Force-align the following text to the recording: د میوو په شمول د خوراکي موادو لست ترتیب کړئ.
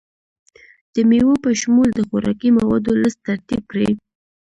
د 0.93 0.95
میوو 1.09 1.35
په 1.43 1.49
شمول 1.61 1.89
د 1.93 1.99
خوراکي 2.07 2.49
موادو 2.57 2.91
لست 3.01 3.19
ترتیب 3.27 3.61
کړئ. 3.71 3.91